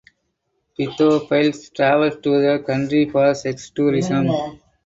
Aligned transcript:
Pedophiles 0.79 1.71
travel 1.75 2.09
to 2.09 2.41
the 2.41 2.63
country 2.65 3.07
for 3.07 3.35
sex 3.35 3.69
tourism. 3.69 4.27